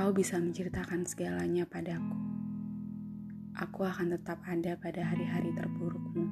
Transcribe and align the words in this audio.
Kau 0.00 0.16
bisa 0.16 0.40
menceritakan 0.40 1.04
segalanya 1.04 1.68
padaku. 1.68 2.16
Aku 3.52 3.84
akan 3.84 4.16
tetap 4.16 4.40
ada 4.48 4.72
pada 4.80 5.04
hari-hari 5.04 5.52
terburukmu. 5.52 6.24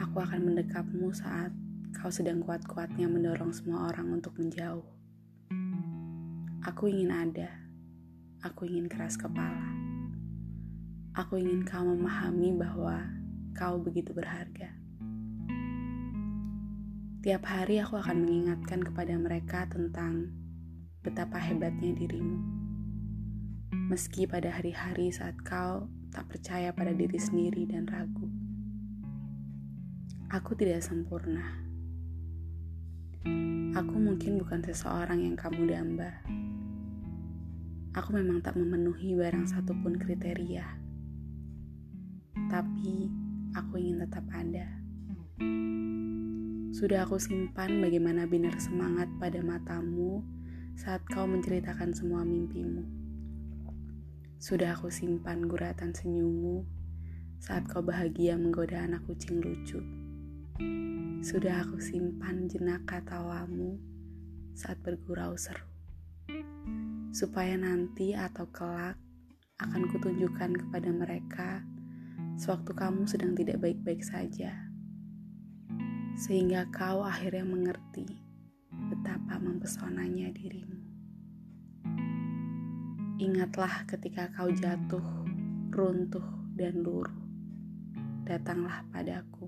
Aku 0.00 0.16
akan 0.24 0.40
mendekapmu 0.48 1.12
saat 1.12 1.52
kau 1.92 2.08
sedang 2.08 2.40
kuat-kuatnya 2.40 3.12
mendorong 3.12 3.52
semua 3.52 3.92
orang 3.92 4.08
untuk 4.08 4.40
menjauh. 4.40 4.88
Aku 6.64 6.88
ingin 6.88 7.12
ada. 7.12 7.52
Aku 8.40 8.64
ingin 8.64 8.88
keras 8.88 9.20
kepala. 9.20 9.68
Aku 11.12 11.36
ingin 11.36 11.60
kau 11.60 11.84
memahami 11.84 12.56
bahwa 12.56 13.04
kau 13.52 13.76
begitu 13.76 14.16
berharga. 14.16 14.72
Tiap 17.20 17.44
hari 17.44 17.84
aku 17.84 18.00
akan 18.00 18.24
mengingatkan 18.24 18.80
kepada 18.80 19.12
mereka 19.20 19.68
tentang 19.68 20.45
betapa 21.06 21.38
hebatnya 21.38 21.94
dirimu. 21.94 22.42
Meski 23.86 24.26
pada 24.26 24.50
hari-hari 24.50 25.14
saat 25.14 25.38
kau 25.46 25.86
tak 26.10 26.26
percaya 26.26 26.74
pada 26.74 26.90
diri 26.90 27.14
sendiri 27.14 27.62
dan 27.62 27.86
ragu. 27.86 28.26
Aku 30.34 30.58
tidak 30.58 30.82
sempurna. 30.82 31.62
Aku 33.78 33.94
mungkin 33.94 34.42
bukan 34.42 34.66
seseorang 34.66 35.22
yang 35.22 35.38
kamu 35.38 35.70
damba. 35.70 36.10
Aku 37.94 38.10
memang 38.10 38.42
tak 38.42 38.58
memenuhi 38.58 39.14
barang 39.14 39.46
satupun 39.46 40.02
kriteria. 40.02 40.66
Tapi 42.50 43.14
aku 43.54 43.78
ingin 43.78 44.02
tetap 44.02 44.26
ada. 44.34 44.66
Sudah 46.74 47.06
aku 47.06 47.22
simpan 47.22 47.78
bagaimana 47.78 48.26
binar 48.26 48.58
semangat 48.58 49.06
pada 49.22 49.38
matamu 49.46 50.26
saat 50.76 51.00
kau 51.08 51.24
menceritakan 51.24 51.96
semua 51.96 52.20
mimpimu. 52.20 52.84
Sudah 54.36 54.76
aku 54.76 54.92
simpan 54.92 55.48
guratan 55.48 55.96
senyummu 55.96 56.68
saat 57.40 57.64
kau 57.64 57.80
bahagia 57.80 58.36
menggoda 58.36 58.84
anak 58.84 59.00
kucing 59.08 59.40
lucu. 59.40 59.80
Sudah 61.24 61.64
aku 61.64 61.80
simpan 61.80 62.44
jenak 62.44 62.84
tawamu 63.08 63.80
saat 64.52 64.76
bergurau 64.84 65.32
seru. 65.40 65.64
Supaya 67.08 67.56
nanti 67.56 68.12
atau 68.12 68.44
kelak 68.52 69.00
akan 69.56 69.88
kutunjukkan 69.88 70.60
kepada 70.60 70.92
mereka 70.92 71.64
sewaktu 72.36 72.76
kamu 72.76 73.08
sedang 73.08 73.32
tidak 73.32 73.64
baik-baik 73.64 74.04
saja. 74.04 74.52
Sehingga 76.20 76.68
kau 76.68 77.00
akhirnya 77.00 77.48
mengerti 77.48 78.25
betapa 79.06 79.38
mempesonanya 79.38 80.34
dirimu. 80.34 80.82
Ingatlah 83.22 83.86
ketika 83.86 84.34
kau 84.34 84.50
jatuh, 84.50 85.06
runtuh, 85.70 86.26
dan 86.58 86.82
luruh. 86.82 87.14
Datanglah 88.26 88.82
padaku. 88.90 89.46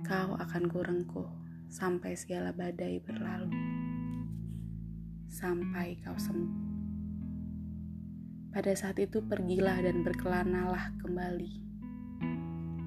Kau 0.00 0.32
akan 0.32 0.64
kurengkuh 0.64 1.28
sampai 1.68 2.16
segala 2.16 2.56
badai 2.56 3.04
berlalu. 3.04 3.52
Sampai 5.28 6.00
kau 6.00 6.16
sembuh. 6.16 6.64
Pada 8.48 8.72
saat 8.72 8.96
itu 8.96 9.20
pergilah 9.20 9.84
dan 9.84 10.00
berkelanalah 10.00 10.96
kembali 11.04 11.65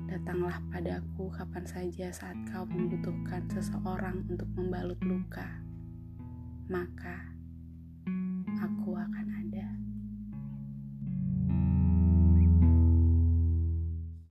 Datanglah 0.10 0.58
padaku 0.74 1.30
kapan 1.30 1.70
saja 1.70 2.10
saat 2.10 2.34
kau 2.50 2.66
membutuhkan 2.66 3.46
seseorang 3.54 4.26
untuk 4.26 4.50
membalut 4.58 4.98
luka. 5.06 5.46
Maka 6.66 7.30